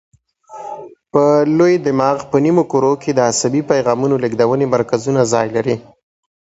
[1.11, 1.23] په
[1.57, 5.75] لوی دماغ په نیمو کرو کې د عصبي پیغامونو لېږدونې مرکزونه ځای لري.